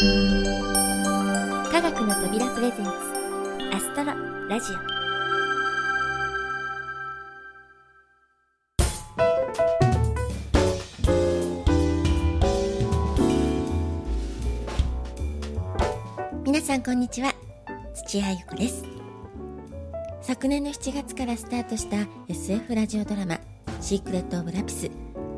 [0.00, 0.06] 科
[1.82, 2.90] 学の扉プレゼンツ
[3.70, 4.14] アストロ
[4.48, 4.76] ラジオ。
[16.44, 17.34] 皆さんこんにちは。
[17.92, 18.82] 土屋ゆ子です。
[20.22, 23.38] 昨年の7月からスタートした SF ラジオドラマ
[23.82, 24.90] シークレット・オブ・ラピス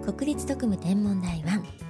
[0.04, 1.81] 国立特務天文台1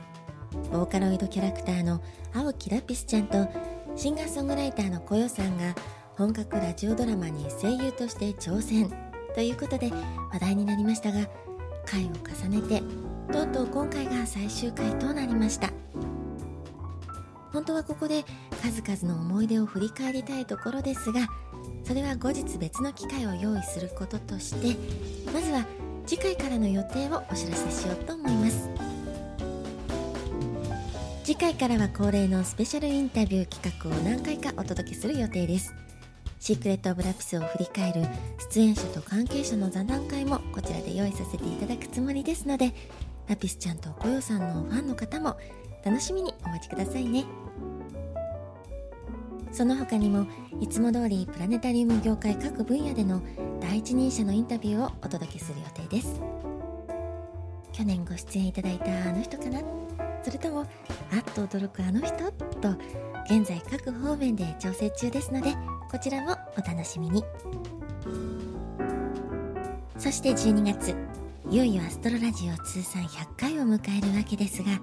[0.72, 2.00] ボーカロイドキャラクターの
[2.32, 3.46] 青木ラピスちゃんと
[3.94, 5.74] シンガーソングライターのコヨさんが
[6.16, 8.90] 本格ラジオドラマに声優として挑戦。
[9.34, 9.90] ということで
[10.32, 11.26] 話題になりましたが
[11.86, 12.82] 回を重ねて
[13.32, 15.70] とうとう今回が最終回となりました。
[17.52, 18.24] 本当はここで
[18.62, 21.28] 数々の思い出を振り返りたいところですが
[21.84, 24.74] それは後日別の機会を用意することとして
[25.34, 25.66] まずは
[26.06, 28.81] 次回からの予定をお知らせしようと思います。
[31.32, 35.74] 次回からは恒例のスペシャルインタビュー企画を何回かお届けする予定です。
[36.38, 38.06] シークレット・オブ・ラピスを振り返る
[38.52, 42.74] 出演者と関係者の座談会もこちらで用意させていただくつもりですので
[43.28, 45.38] ラピスちゃんとコヨさんのファンの方も
[45.82, 47.24] 楽しみにお待ちくださいね。
[49.52, 50.26] その他にも
[50.60, 53.22] いつも通りプラネタリウム業界各分野での
[53.58, 56.20] 第一人者のインタビューをお届けする予定です。
[57.72, 59.81] 去年ご出演いただいたあの人かな？
[60.24, 62.16] それともあっと驚くあの人
[62.60, 62.76] と
[63.26, 65.54] 現在各方面で調整中ですので
[65.90, 67.24] こちらもお楽しみに。
[69.98, 70.96] そして12月
[71.48, 74.80] いよいよアストロラジオ通算100回を迎えるわけですが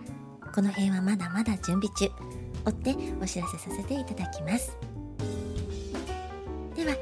[0.55, 2.09] この辺はまだまだ準備中。
[2.65, 4.77] 追ってお知らせさせていただきます。
[6.75, 6.95] では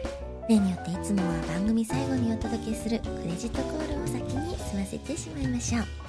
[0.49, 6.06] 例によっていつもは番組最後にお届けするクレジットコールを先に済ませてしまいましょう。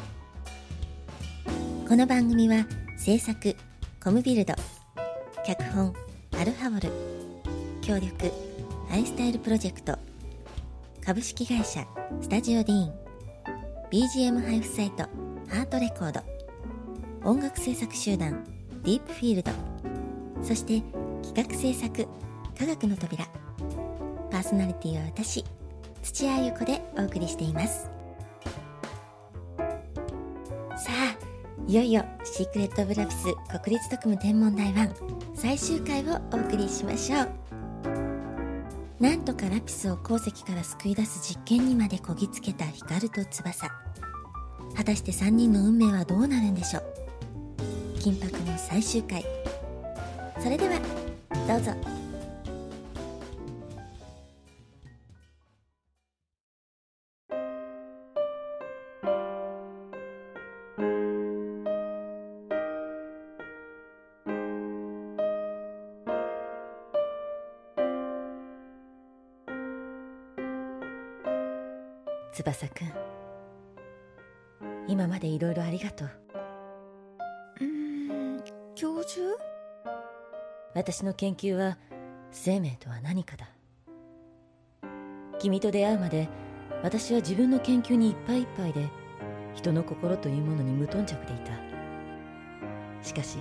[1.89, 2.67] この番組は
[2.99, 3.57] 制作
[4.05, 4.53] コムビルド
[5.47, 5.95] 脚本
[6.39, 6.93] アルハボル
[7.81, 8.31] 協力
[8.91, 9.97] アイスタイルプロジェクト
[11.03, 11.87] 株式会社
[12.21, 12.93] スタジオディーン
[13.91, 15.05] BGM 配布サイト
[15.49, 16.21] ハートレコード
[17.25, 18.45] 音楽制作集団
[18.85, 19.51] ディープフィールド
[20.43, 20.83] そして
[21.27, 22.07] 企画制作
[22.59, 23.25] 科学の扉
[24.31, 25.43] パーソナリティは私
[26.03, 27.98] 土屋ゆ子でお送りしています。
[31.69, 33.25] いよいよシークレット・オブ・ラピス
[33.61, 34.91] 国立特務天文台1
[35.35, 37.29] 最終回をお送りしましょう。
[38.99, 43.69] なんとかラピスを鉱石から救い出す実験にまでこぎつけた光と翼。
[44.77, 46.85] 果たして3人の運命はどうなるんでしょう。
[47.99, 49.23] 緊迫の最終回。
[50.43, 50.81] それでは
[51.47, 52.08] どうぞ。
[80.91, 81.77] 私の研究は
[82.31, 83.51] 生命とは何かだ。
[85.39, 86.31] 君と出会うまで
[86.83, 88.89] 私は自分の研究にいっぱいいっぱいで
[89.55, 91.53] 人の心というものに無頓着でいた。
[93.07, 93.37] しかし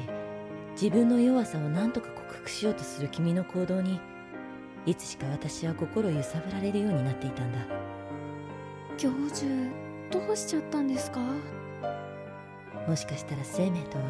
[0.73, 4.01] 自分の弱さを何とか克服しようとする君の行動に
[4.85, 7.59] いつしか私は心揺さぶられるようになっていたんだ。
[8.97, 9.49] 教授
[10.11, 11.21] どうしちゃったんですか？
[12.85, 14.03] もしかしたら生命とは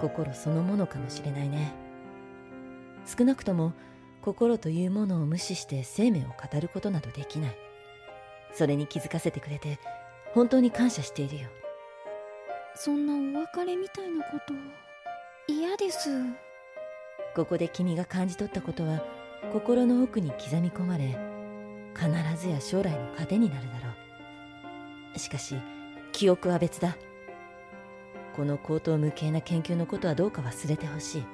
[0.00, 1.72] 心そのものかもしれないね
[3.06, 3.72] 少なくとも
[4.22, 7.56] 心というものを無視して生命を語ることなどできない。
[8.52, 9.78] それに気づかせてくれて
[10.32, 11.48] 本当に感謝しているよ。
[12.74, 14.54] そんなお別れみたいなこと
[15.52, 16.10] 嫌です。
[17.34, 19.04] ここで君が感じ取ったことは
[19.52, 21.16] 心の奥に刻み込まれ
[21.94, 22.10] 必
[22.42, 23.90] ずや将来の糧になるだろ
[25.14, 25.18] う。
[25.18, 25.54] しかし
[26.12, 26.96] 記憶は別だ。
[28.34, 31.24] この高等無形な研究のことはどうか忘れてほしい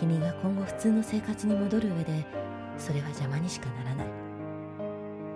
[0.00, 2.24] 君が今後普通の生活に戻る上で
[2.78, 4.06] それは邪魔にしかならない。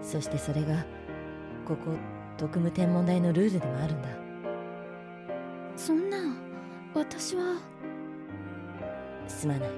[0.01, 0.87] そしてそれが
[1.67, 1.93] ここ
[2.39, 4.09] 特務天文台のルールでもあるんだ。
[5.77, 6.17] そんな
[6.95, 7.61] 私は。
[9.29, 9.71] すまない。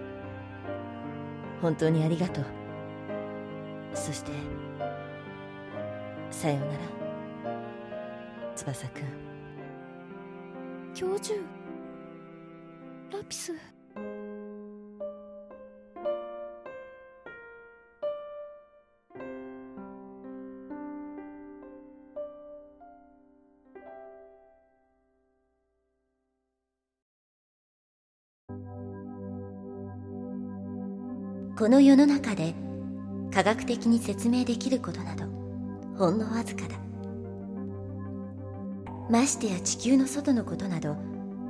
[1.61, 2.45] 本当にありがとう。
[3.93, 4.31] そして
[6.31, 6.79] さようなら。
[8.55, 9.03] 翼くん。
[10.95, 11.41] 教授。
[13.11, 13.53] ラピス
[31.67, 32.55] この世の中で
[33.35, 35.25] 科学的に説明できることなど
[35.99, 36.77] ほんのわずかだ。
[39.11, 40.97] ましてや地球の外のことなど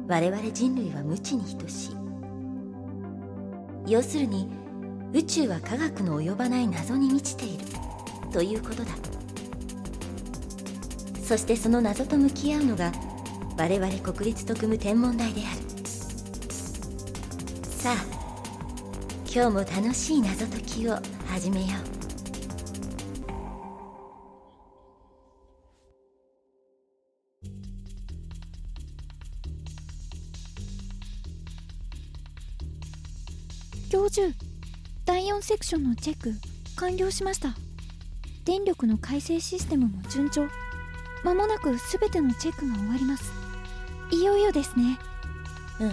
[0.08, 1.96] 我々人類は無知に等しい。
[3.86, 4.48] 要するに
[5.12, 7.66] 宇宙は科学の及ばない謎に満ちている。
[8.32, 8.92] ということだ。
[11.22, 12.90] そしてその謎と向き合うのが
[13.58, 15.60] 我々国立特務天文台である。
[17.68, 18.25] さあ
[19.28, 21.96] 今日も楽しい謎解きを始めよう。
[33.90, 34.28] 教授
[35.04, 36.32] 第4セクションのチェック
[36.76, 37.54] 完了しました。
[38.44, 40.46] 電力の改正システムも順調。
[41.24, 43.32] まもなく全てのチェックが終わります。
[44.10, 44.98] いよいよですね。
[45.80, 45.92] うん。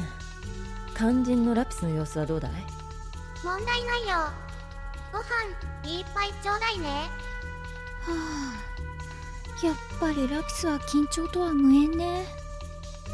[0.95, 2.82] 肝心のラピスの様子はどうだい？
[3.43, 4.31] 問題ないよ。
[5.11, 6.87] ご飯いっぱいちょうだいね。
[8.01, 8.13] は
[9.61, 12.25] あやっぱりラピスは緊張とは無縁ね。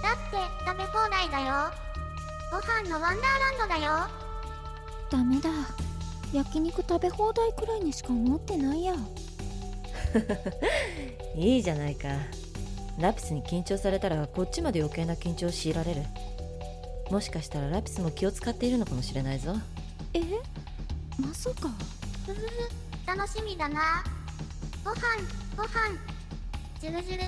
[0.04, 1.72] だって食べ放題だよ。
[2.52, 4.08] ご飯のワンダーランドだよ。
[5.10, 5.50] ダメだ。
[6.32, 8.94] 焼肉食べ放題くらいにしか思ってないや。
[11.36, 12.08] いいじゃないか。
[13.00, 16.04] ラピスに緊張されたらこっちまで余計な緊張を強いられる。
[17.10, 19.56] もしかしたらラピスも気を使っているのかもしれないぞ
[20.20, 21.22] え？
[21.22, 21.70] まさか。
[22.26, 22.40] ふふ。
[22.40, 24.04] ふ楽しみだな。
[24.84, 25.00] ご飯
[25.58, 25.98] ご飯。
[26.80, 27.24] ジュルジュル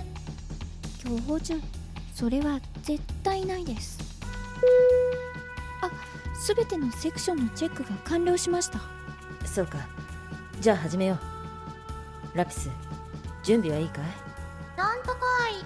[1.27, 1.59] 教授
[2.13, 3.99] それは絶対ないです。
[5.81, 5.89] あ
[6.55, 8.79] 全てのセクションのチェックが完了しました。
[9.45, 9.79] そうか。
[10.59, 11.17] じゃあ始めよ
[12.35, 12.37] う。
[12.37, 12.69] ラピス
[13.43, 14.05] 準備はいいかい？
[14.77, 15.65] どんとこい。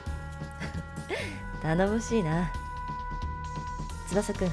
[1.61, 2.51] 頼もしいな。
[4.07, 4.47] 翼くん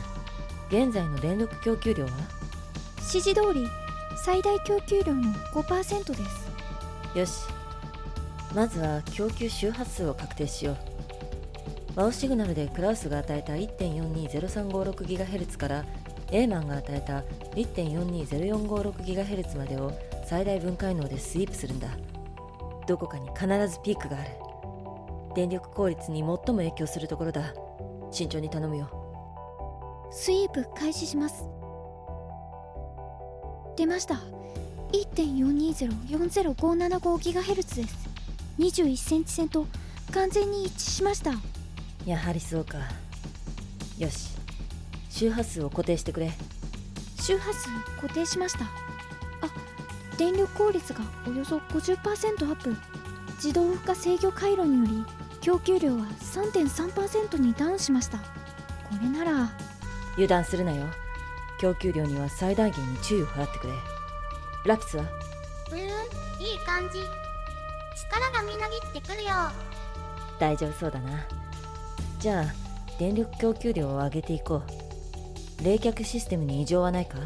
[0.68, 2.10] 現在の電力供給量は？
[3.12, 3.68] 指示通り
[4.16, 5.20] 最大供給量の
[5.52, 6.48] 5%です。
[7.18, 7.42] よし。
[8.54, 10.78] まずは供給周波数を確定しよう。
[11.94, 15.84] ワオシグナルでクラウスが与えた 1.420356GHz から
[16.30, 17.22] エーマンが与えた
[17.54, 19.92] 1.420456GHz までを
[20.24, 21.88] 最大分解能でスイープするんだ。
[22.88, 24.30] どこかに必ずピークがある。
[25.34, 27.52] 電力効率に最も影響するところだ。
[28.10, 28.88] 慎重に頼むよ。
[30.10, 31.44] スイープ開始します
[33.76, 34.20] 出ました。
[34.92, 37.78] 1.420405575GHz です。
[38.58, 39.66] 21センチ線と
[40.12, 41.32] 完全に一致しました。
[42.04, 42.78] やはりそうか。
[43.98, 44.32] よし。
[45.08, 46.30] 周波数を固定してくれ。
[47.20, 47.68] 周波数
[48.00, 48.64] 固定しました。
[48.64, 48.68] あ
[50.18, 52.76] 電力効率がおよそ50%アップ。
[53.36, 55.04] 自動負荷制御回路により
[55.40, 58.18] 供給量は3.3%にダウンしました。
[58.18, 58.24] こ
[59.00, 59.50] れなら。
[60.14, 60.86] 油断するなよ
[61.62, 63.72] 供給量には最大限に注意を払ってくれ。
[64.64, 65.04] ラピスは？
[65.04, 65.84] うーんい
[66.56, 66.98] い感じ。
[67.94, 69.30] 力がみなぎってくるよ。
[70.40, 71.24] 大丈夫そうだな。
[72.18, 72.46] じゃあ
[72.98, 74.62] 電力供給量を上げていこう。
[75.64, 77.18] 冷却システムに異常はないか？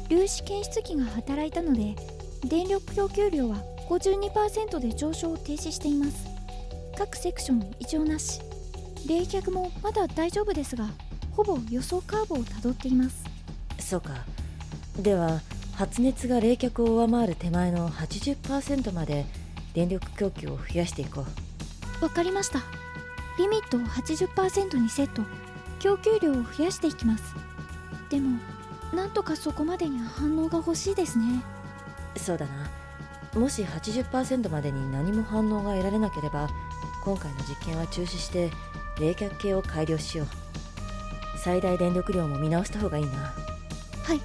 [0.10, 1.96] 粒子検出器が働いたので
[2.44, 3.58] 電力供給量は
[3.90, 6.26] 52%で上昇を停止しています。
[6.98, 8.42] 各セクション異常なし。
[9.08, 10.90] 冷却もまだ大丈夫ですが
[11.32, 13.24] ほぼ予想カーブをたどっています。
[13.80, 14.26] そうか。
[14.98, 15.42] では
[15.76, 19.26] 発熱が冷却を上回る手前の80%まで
[19.74, 21.26] 電力供給を増やしていこ
[22.02, 22.04] う。
[22.04, 22.62] わかりました。
[23.38, 25.24] リミットを80%にセット。
[25.80, 27.36] 供給量を増やしていきます。
[28.10, 28.40] でも
[28.94, 31.44] なんとかそこまでに反応が欲しいですね。
[32.16, 32.70] そうだな。
[33.40, 36.50] もし80%までに何も反応が得られなければ
[37.04, 38.52] 今回の実験は中止して
[39.00, 40.28] 冷却計を改良しよう。
[41.38, 43.34] 最大電力量も見直した方がいいな。
[44.04, 44.22] はい。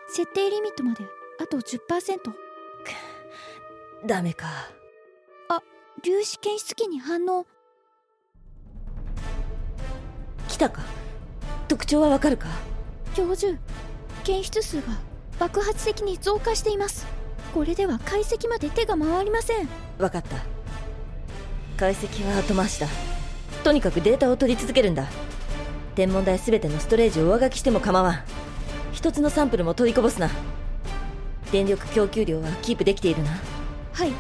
[0.09, 1.05] 設定リミットまで
[1.41, 2.33] あと10%
[4.07, 4.47] ダメか。
[4.49, 4.80] あ
[6.03, 7.47] 粒子検出器に反応。
[10.49, 10.83] 来たか。
[11.69, 12.49] 特徴はわかるか？
[13.15, 13.59] 教授
[14.25, 14.99] 検出数が
[15.39, 17.07] 爆発的に増加しています。
[17.53, 19.69] これでは解析まで手が回りません。
[19.99, 20.37] 分かった。
[21.77, 22.87] 解析は後回しだ。
[23.63, 25.07] とにかくデータを取り続けるんだ。
[25.95, 28.23] 天文台全てのストレージを上書きしても構わん。
[28.93, 30.31] 一つのサンプルも取りこぼすな。
[31.53, 33.31] 電力供給量はキープできているな。
[33.93, 34.13] はい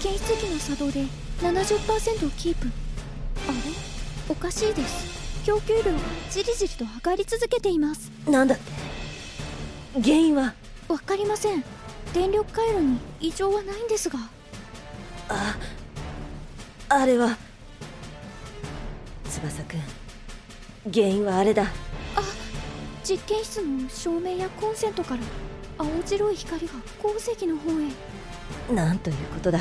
[0.00, 1.04] 検出器の作動で
[1.40, 2.68] 70%キープ。
[3.48, 3.56] あれ？
[4.28, 5.44] おかしいです。
[5.44, 5.98] 供給量が
[6.30, 8.10] じりじりと上がり続けています。
[8.28, 8.58] なんだっ
[9.94, 10.00] て？
[10.00, 10.54] 原因は？
[10.88, 11.64] わかりません。
[12.14, 14.18] 電力回路に異常はないんですが。
[15.28, 15.56] あ
[16.88, 17.36] あれは？
[19.24, 19.80] 翼くん
[20.92, 21.64] 原因はあれだ。
[21.64, 21.66] あ
[23.04, 25.20] 実験室の照明やコンセントから
[25.78, 28.74] 青白い光が鉱石の方へ。
[28.74, 29.58] なんということだ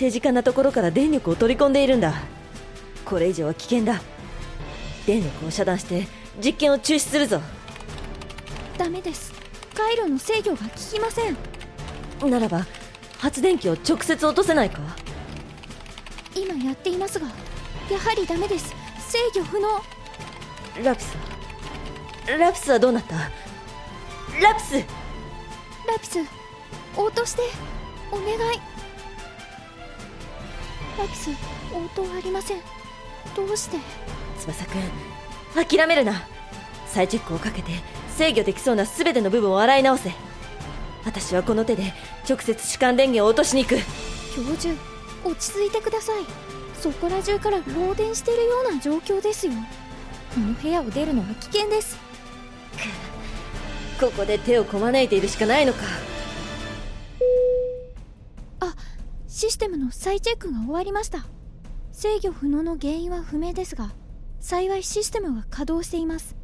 [0.00, 2.14] 手近なところから電力を取り込んでいるんだ。
[3.04, 4.00] これ以上は危険だ。
[5.06, 6.06] 電力を遮断して
[6.42, 7.42] 実験を中止するぞ。
[8.78, 9.30] ダメです。
[9.74, 11.36] 回路の制御が効きません。
[12.30, 12.66] ならば
[13.18, 14.80] 発電機を直接落とせないか？
[16.34, 17.26] 今やっていますが
[17.90, 18.74] やはりダメです。
[19.06, 19.68] 制御不能。
[20.82, 21.14] ラピス
[22.38, 23.16] ラピスはどうなった？
[24.40, 24.76] ラピス！
[24.76, 24.82] ラ
[26.00, 26.18] ピス
[26.96, 27.42] 応答して
[28.10, 28.69] お願い
[31.00, 31.30] ラピス
[31.72, 32.60] 応答ありません。
[33.34, 33.78] どうして？
[34.38, 36.22] 翼くん諦めるな。
[36.86, 37.72] 再チェックをかけて
[38.16, 40.12] 制御できそうな全ての部分を洗い直せ。
[41.04, 41.92] 私はこの手で
[42.28, 43.76] 直接主観電源を落としに行く。
[44.36, 44.74] 教授
[45.24, 46.24] 落ち着いてください。
[46.78, 49.52] そこら中から漏電しているような状況ですよ。
[50.34, 51.96] この部屋を出るのは危険です。
[54.00, 55.80] ここで手をこまねいているしかないのか
[59.40, 61.24] システムの再チェックが終わりました。
[61.92, 63.90] 制御不能の原因は不明ですが
[64.38, 66.36] 幸いシステムが稼働しています。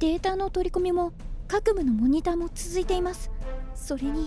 [0.00, 1.12] データの取り込みも
[1.46, 3.30] 各部のモニターも続いています。
[3.76, 4.26] それに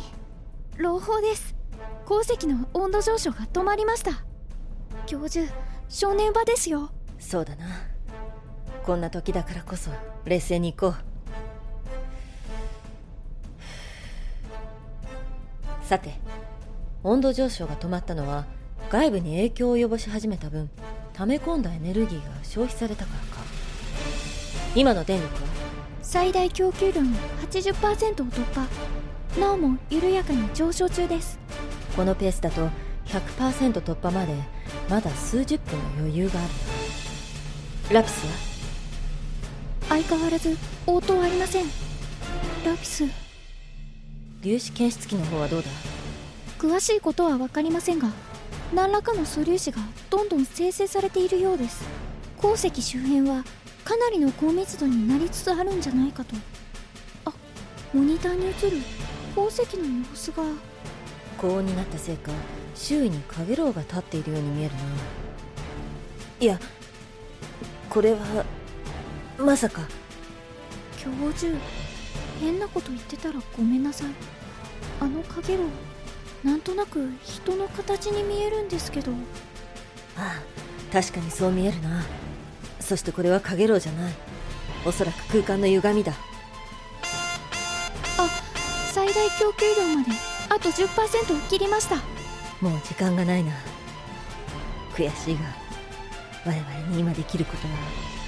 [0.78, 1.58] 朗報です。
[2.06, 4.24] 鉱石の温度上昇が止まりました。
[5.08, 5.54] 教授
[5.90, 6.92] 正念場ですよ。
[7.20, 7.66] そうだな。
[8.86, 9.92] こんな時だからこそ
[10.24, 10.96] 冷静に行こ
[15.84, 15.86] う。
[15.86, 16.14] さて
[17.06, 18.46] 温度上昇が止まったのは
[18.90, 20.72] 外部に影響を及ぼし始めた分
[21.14, 23.44] 溜め込んだエネルギーが消費されたからか。
[24.76, 25.42] 今の電力は？
[26.02, 27.10] 最大供給量の
[27.52, 28.68] 80%を突破。
[29.40, 31.38] なおも緩やかに上昇中です。
[31.96, 32.70] このペースだと
[33.06, 34.34] 100%突破まで
[34.90, 36.44] まだ数十分の余裕があ
[37.90, 38.32] るラピスは？
[39.90, 40.58] 相変わらず
[40.88, 41.66] 応答ありません。
[42.66, 43.06] ラピス。
[44.42, 45.70] 粒子検出器の方はどうだ？
[46.58, 48.10] 詳しいことは分かりませんが
[48.74, 51.86] 何らかの素粒子がどんどん生成されているようです。
[52.38, 53.44] 鉱石周辺は
[53.84, 56.36] かなりの高密度になりつつあるんじゃないかと。
[57.26, 57.34] あ
[57.94, 58.78] モニターに映る
[59.36, 60.44] 宝石の様子が。
[61.38, 62.32] 高温になったせいか
[62.74, 64.80] 周囲にカゲロウが立っているように見えるな。
[66.40, 66.60] いや
[67.90, 68.46] これは
[69.38, 69.82] まさか。
[70.98, 71.56] 教授
[72.40, 74.08] 変なこと言ってたらごめんなさい。
[75.00, 75.68] あのカゲロウ
[76.46, 79.12] なんとなく人の形に見えるんですけど。
[80.16, 82.04] ああ確かにそう見えるな。
[82.80, 84.14] そしてこれはカゲロウじゃない。
[84.86, 86.14] おそらく空間の歪みだ。
[88.20, 88.30] あ
[88.94, 90.12] 最大供給量まで
[90.50, 91.96] あと10%を切りました。
[92.62, 93.52] もう時間がないな。
[94.94, 95.42] 悔しいが
[96.46, 97.74] 我々に今できることは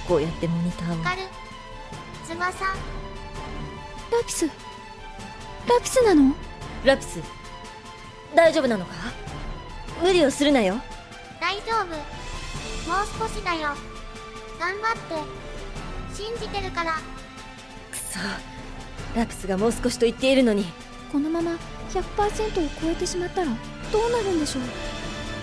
[0.08, 0.96] こうやってモニターを。
[0.96, 1.28] 光る。
[2.26, 2.74] 翼ラ
[4.26, 4.46] ピス。
[4.46, 4.52] ラ
[5.80, 6.34] ピスなの？
[6.84, 7.22] ラピス
[8.34, 8.92] 大丈夫なのか？
[10.02, 10.76] 無理をするなよ。
[11.40, 11.86] 大丈夫。
[11.86, 13.70] もう少しだよ。
[14.58, 14.94] 頑張っ
[16.12, 16.14] て。
[16.14, 16.92] 信じてるから。
[17.90, 18.18] くそ。
[19.16, 20.64] ラピスがもう少しと言っているのに。
[21.12, 21.52] このまま
[21.90, 23.46] 100%を超えてしまったら
[23.92, 24.62] どうなるんでしょう？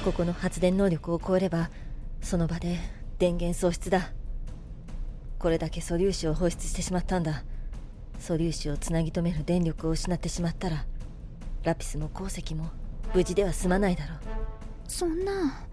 [0.05, 1.71] ここの発電能力を超えれば
[2.21, 2.77] その場で
[3.17, 4.11] 電源喪失だ。
[5.39, 7.43] これだけ素粒子を放出してしまったんだ。
[8.19, 10.85] 素粒子をつなぎ止める電力を失ってしまったら
[11.65, 12.69] ラピスも鉱石も
[13.13, 14.19] 無事では済まないだろう。
[14.87, 15.65] そんな。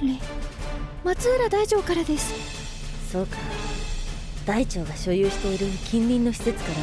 [0.00, 0.18] 張れ。
[1.04, 3.12] 松浦大将からです。
[3.12, 3.36] そうか。
[4.46, 6.76] 大腸が所有している近隣の施設から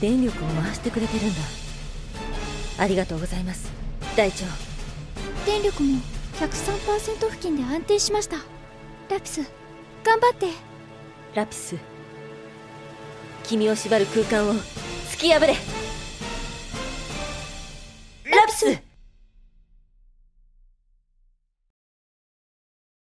[0.00, 1.34] 電力を回してくれてるんだ。
[2.78, 3.72] ありがとうございます。
[4.16, 4.44] 大腸
[5.44, 5.98] 電力も
[6.38, 8.36] 103%付近で安定しました。
[9.10, 9.40] ラピス
[10.04, 10.46] 頑張って。
[11.34, 11.74] ラピス。
[13.42, 14.77] 君を縛る空間を
[15.18, 15.48] 突き破れ。
[15.48, 15.54] ラ
[18.46, 18.66] ピス。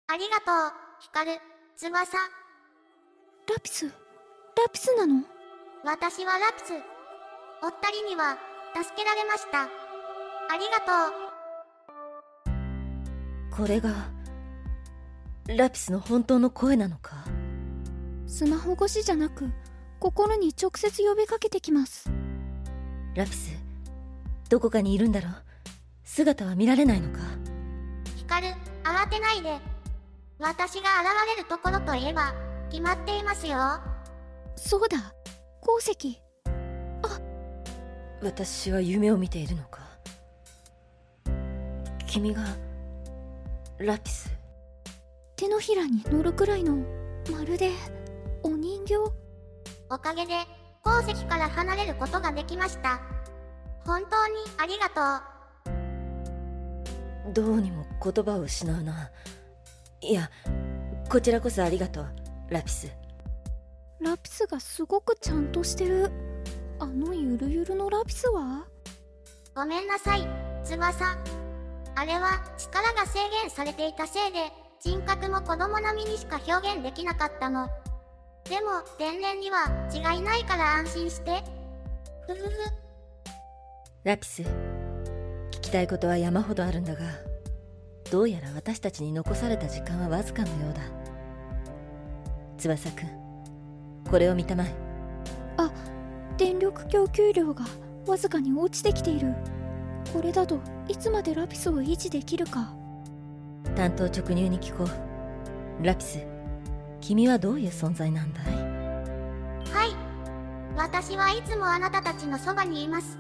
[0.09, 1.41] ありがとう光る
[1.75, 2.19] 翼。
[2.19, 2.21] ラ
[3.63, 3.87] ピス？
[3.87, 3.93] ラ
[4.71, 5.23] ピスなの？
[5.83, 6.75] 私はラピス。
[7.63, 8.37] お二人には
[8.77, 9.63] 助けられました。
[9.63, 9.69] あ
[10.59, 10.93] りがと
[13.51, 13.57] う。
[13.57, 14.11] これが
[15.47, 17.25] ラピスの本当の声なのか？
[18.27, 19.51] スマホ越しじゃなく
[20.05, 22.11] 心に直接呼びかけてきます。
[23.15, 23.57] ラピス
[24.51, 25.33] どこかにいるんだろう。
[26.05, 27.21] 姿は見られないのか？
[28.19, 29.59] 光る慌てないで。
[30.39, 32.35] 私が現れるところといえば
[32.69, 33.57] 決まっていますよ。
[34.57, 35.15] そうだ。
[35.63, 36.21] 鉱石。
[38.21, 39.81] 私は夢を見ているのか？
[42.07, 42.45] 君が
[43.79, 44.31] ラピス。
[45.37, 46.77] 手のひらに乗るくらいの
[47.33, 47.71] まるで
[48.43, 48.97] お人形？
[49.95, 50.33] おかげで
[50.83, 53.01] 鉱石から離れることができました。
[53.87, 55.01] 本当にありがと
[57.31, 57.33] う。
[57.33, 59.13] どうにも言葉を失うな。
[60.01, 60.29] いや
[61.09, 62.09] こちらこそありがとう
[62.51, 62.91] ラピス。
[64.01, 66.11] ラピスがすごくちゃんとしてる。
[66.81, 68.67] あのゆるゆるのラピスは？
[69.55, 70.27] ごめんなさい
[70.65, 71.05] 翼。
[71.95, 77.69] あれは力が制限されていたせいで人格も子供並みにしか表現できなかったの
[78.49, 81.43] でも天然には違いないから安心して。
[82.27, 82.51] ふふふ。
[84.05, 87.01] ラピス聞きたいことは山ほどあるんだが
[88.11, 90.83] どうやら私たちに残された時間はわずかのようだ。
[92.59, 94.75] 翼くんこれを見たまえ。
[95.57, 95.73] あ
[96.37, 97.65] 電力供給量が
[98.07, 99.35] わずかに落ちてきている。
[100.13, 102.75] これだといつまでラピスを維持できるか。
[103.75, 105.85] 担当直入に聞こう。
[105.85, 106.34] ラピス
[107.07, 108.45] 君はどういう存在なんだい？
[108.47, 109.95] はい。
[110.75, 113.19] 私はいつもあなたたちのそばにいます。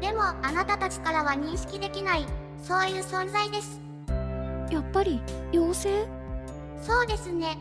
[0.00, 2.26] でもあなたたちからは認識できない
[2.60, 3.80] そういう存在です。
[4.72, 6.08] やっぱり妖精？
[6.82, 7.56] そうですね。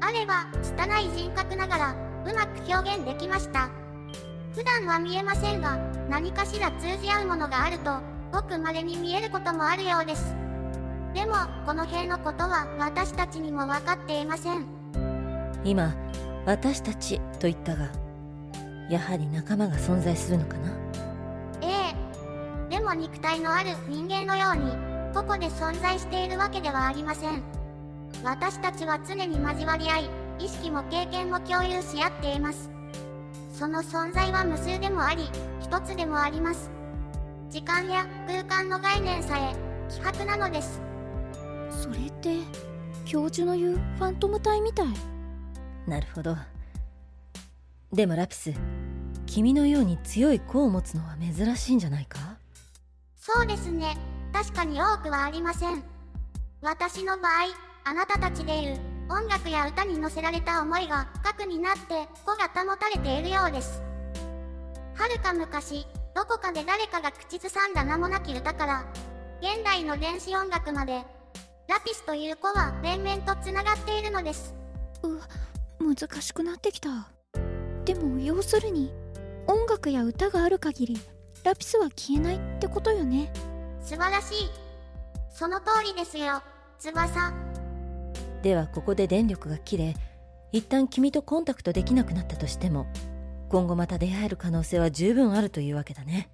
[0.00, 3.68] あれば拙い人格ながらうまく表現できました。
[4.54, 5.76] 普段は見えませんが
[6.08, 8.00] 何かしら通じ合うものがあると
[8.32, 10.34] ごく稀に見えることもあるようです
[11.14, 11.34] でも
[11.66, 14.66] この辺のことは私たちにも分かっていません
[15.64, 15.94] 今
[16.46, 17.90] 私たちと言ったが
[18.90, 20.72] やはり仲間が存在するのかな？
[21.62, 21.94] え
[22.70, 24.72] えでも肉体のある人間のように
[25.14, 27.42] 個々で存在しているわけではありません
[28.24, 32.70] 私たちは常に交わり合い、意識も経験も共有し合っています。
[33.52, 35.28] その存在は無数でもあり、
[35.60, 36.70] 一つでもあります。
[37.50, 39.56] 時間や空間の概念さえ、
[39.92, 40.80] 希薄なのです。
[41.72, 42.36] それって、
[43.04, 44.86] 教授の言うファントム体みたい。
[45.86, 46.36] なるほど。
[47.92, 48.52] でもラピス、
[49.26, 52.18] 君のように強い子を持つのは珍しいんじゃないか？
[53.16, 53.96] そうですね。
[54.32, 55.82] 確かに多くはありません。
[56.60, 57.32] 私の場合、
[57.84, 63.82] あなたたちでいう音楽や歌に乗せられた思いが核になって子が保たれているようです。
[64.94, 68.86] はるか昔、どこかで誰かが口ずさんだ名もなき歌から、
[69.40, 71.02] 現代の電子音楽まで、
[71.72, 74.54] ラピスという子は連綿とつながっているのです。
[75.02, 75.18] う、
[75.82, 77.08] 難しくなってきた。
[77.86, 78.92] でも要するに、
[79.46, 81.00] 音楽や歌がある限り、
[81.44, 83.32] ラピスは消えないってことよね。
[83.80, 84.50] 素晴らしい。
[85.30, 86.42] その通りですよ、
[86.78, 87.32] 翼。
[88.42, 89.94] ではここで電力が切れ
[90.50, 92.86] 一旦君とコンタクトできなくなったとしても
[93.48, 96.28] 今後また出会える可能性は十分あるというわけだね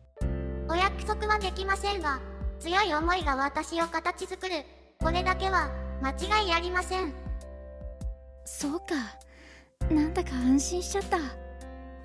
[0.68, 2.18] お約束はできませんが
[2.58, 4.64] 強い思いが私を形作る
[5.00, 5.70] これだけは
[6.02, 7.12] 間違いありません
[8.44, 8.84] そうか
[9.90, 11.18] なんだか安心しちゃった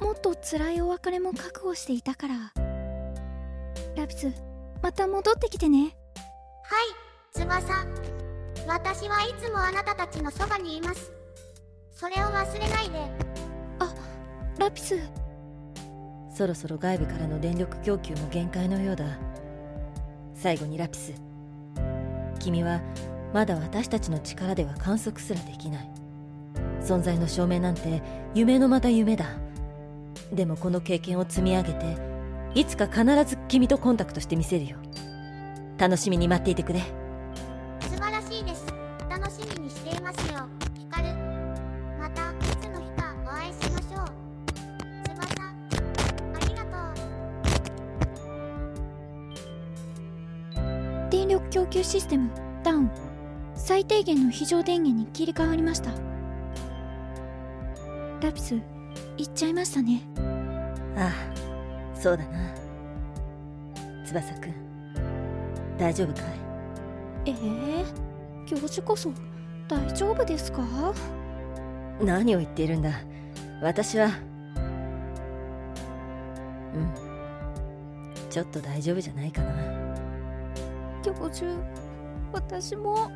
[0.03, 2.53] もっと辛いお別れも覚悟していたから
[3.95, 4.31] ラピス
[4.81, 5.95] また戻ってきてね
[6.63, 8.13] はい翼
[8.67, 11.11] 私はいつもあなたたちのそばにいます。
[11.91, 12.99] それを忘れないで。
[13.79, 13.93] あ、
[14.57, 14.97] ラピス。
[16.33, 19.05] そろそろ外部からの電力供給も限界のようだ。
[20.33, 21.13] 最後にラピス。
[22.43, 22.81] 君は
[23.33, 25.89] まだ私たちの力では観測すらできない。
[26.81, 28.01] 存在の証明なんて
[28.35, 29.25] 夢のまた夢だ。
[30.33, 31.97] でもこの経験を積み上げて、
[32.55, 34.77] いつか必ず君とコンタクトしてみせるよ。
[35.77, 36.81] 楽しみに待っていてくれ。
[51.83, 52.31] 給システム
[52.63, 52.91] ダウン。
[53.55, 55.91] 最低限の非常電源に切り替わりました。
[58.21, 58.55] ラピス
[59.17, 60.01] 行っちゃいましたね。
[60.95, 62.53] ああそうだな。
[64.05, 64.53] 翼くん
[65.77, 66.21] 大丈夫か
[67.25, 67.31] い？
[67.31, 67.33] ええ？
[67.33, 69.11] ー、教授こそ
[69.67, 70.63] 大丈夫ですか？
[72.01, 72.91] 何を言っているんだ？
[73.61, 74.07] 私は。
[76.73, 76.89] うん。
[78.29, 79.82] ちょっと大丈夫じゃないかな
[81.03, 81.45] 教授
[82.31, 83.11] 私も。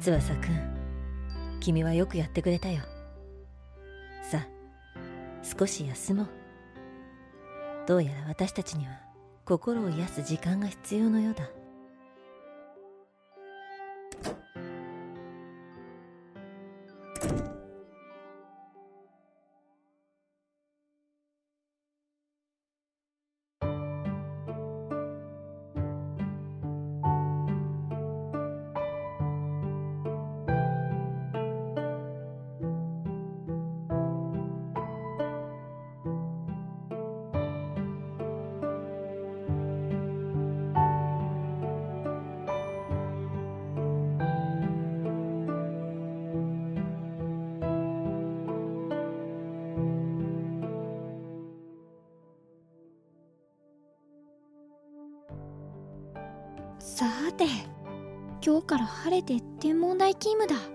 [0.00, 2.82] 翼くん君はよくやってくれたよ。
[4.30, 4.46] さあ
[5.58, 6.28] 少し休もう。
[7.86, 8.92] どうやら私たちには
[9.44, 11.61] 心を癒す時間が必要のようだ。
[56.94, 57.06] さ
[57.38, 57.46] て
[58.44, 60.70] 今日から晴れて天文台勤務だ。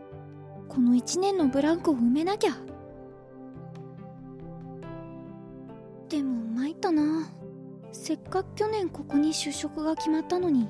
[0.67, 2.57] この1年のブランクを埋めなきゃ。
[6.09, 7.29] でも参ったな。
[7.91, 10.67] せっかく去年ここに就職が決まったのに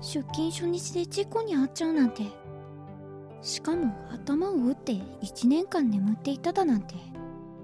[0.00, 2.22] 出勤初日で事故に遭っちゃうなんて。
[3.42, 6.94] しかも頭を打って1年間眠っていただなんて。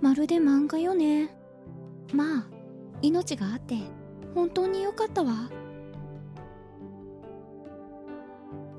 [0.00, 1.32] まるで漫画よね。
[2.12, 2.46] まあ
[3.02, 3.76] 命があって
[4.34, 5.48] 本当に良かったわ。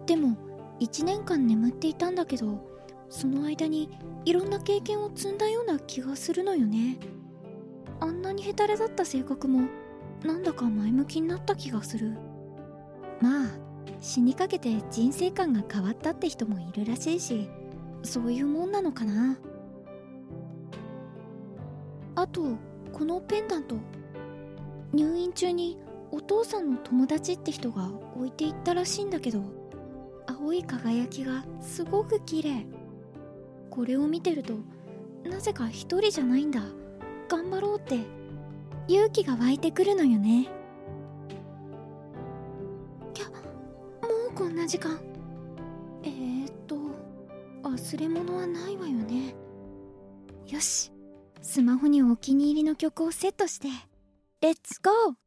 [0.06, 0.38] でも
[0.80, 2.60] 1年間眠っていたんだけど
[3.10, 3.90] その間に
[4.26, 6.98] いろんな経験を積んだような気がするのよね。
[8.00, 9.70] あんなにヘタレだった性格も
[10.24, 12.18] なんだか前向きになった気がする。
[13.22, 13.50] まあ
[14.02, 17.50] 死にかけて人生観が変わったって人もいるらしいし
[18.04, 19.38] そういうもんなのかな。
[22.16, 22.58] あと
[22.92, 23.76] このペンダント
[24.94, 25.78] 入院中に
[26.12, 29.65] お父さんの友達って人が置いていったらしいんだけど
[30.28, 32.66] 青い輝きがすごく綺麗。
[33.70, 34.54] これを見てると
[35.24, 36.62] なぜか一人じゃないんだ。
[37.28, 38.00] 頑張ろうって
[38.88, 40.48] 勇気が湧いてくるのよね。
[43.14, 43.32] きゃも
[44.32, 45.00] うこんな時間。
[46.04, 46.76] えー、っと
[47.64, 49.36] 忘れ物はないわよね。
[50.48, 50.92] よし。
[51.42, 53.68] スマホにお気に入りの曲をセットして。
[54.42, 55.25] レッツゴー！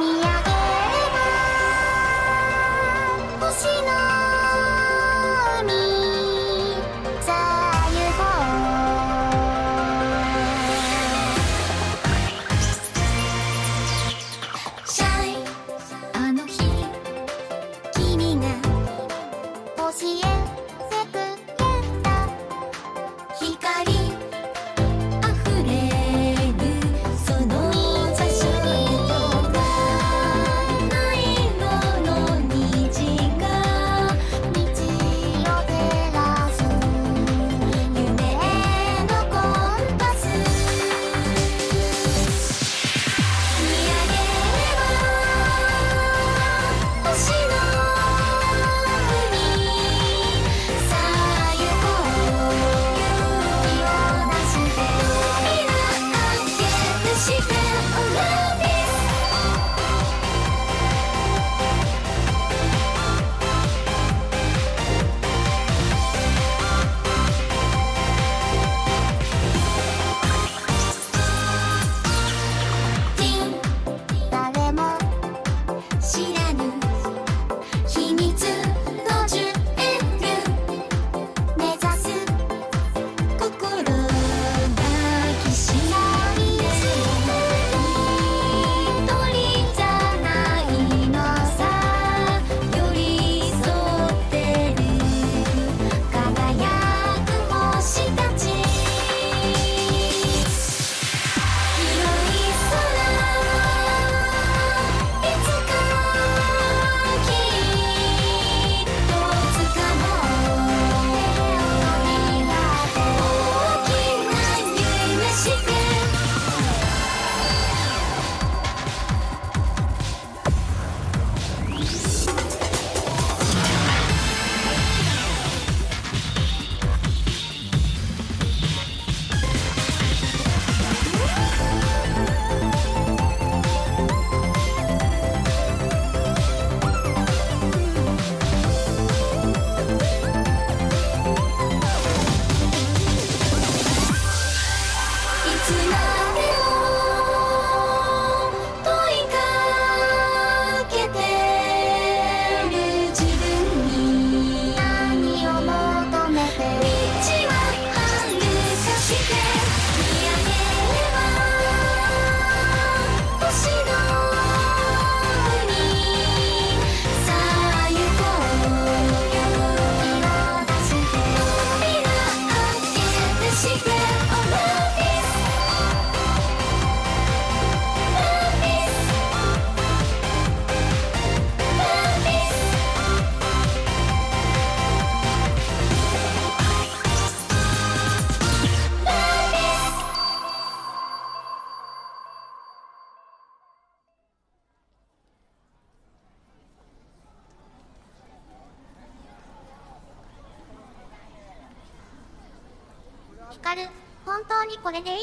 [0.00, 0.29] Mia.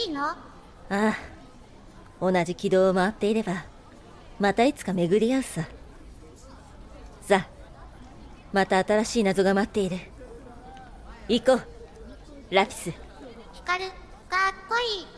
[0.08, 0.30] いの？
[0.30, 0.36] あ
[0.89, 1.15] あ
[2.20, 3.65] 同じ軌道を回っていれば
[4.39, 5.63] またいつか巡り合うさ。
[7.22, 7.48] さあ
[8.54, 9.98] また新しい謎が待っている。
[11.28, 11.62] 行こう。
[12.56, 12.93] ラピス。
[13.54, 13.93] 光かっ
[14.70, 15.16] こいい。